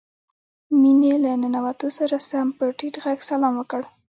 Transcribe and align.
مينې 0.81 1.13
له 1.23 1.31
ننوتو 1.41 1.87
سره 1.97 2.15
سم 2.29 2.47
په 2.57 2.65
ټيټ 2.77 2.95
غږ 3.03 3.19
سلام 3.29 3.53
وکړ. 3.57 3.81